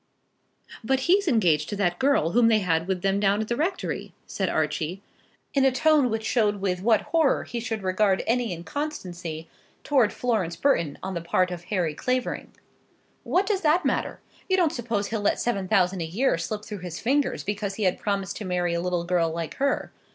[0.83, 4.13] "But he's engaged to that girl whom they had with them down at the rectory,"
[4.25, 4.99] said Archie,
[5.53, 9.47] in a tone which showed with what horror he should regard any inconstancy
[9.83, 12.51] towards Florence Burton on the part of Harry Clavering.
[13.21, 14.19] "What does that matter?
[14.49, 17.83] You don't suppose he'll let seven thousand a year slip through his fingers because he
[17.83, 19.91] had promised to marry a little girl like her?